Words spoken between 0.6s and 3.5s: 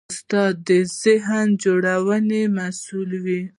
د ذهن جوړونې مسوول وي.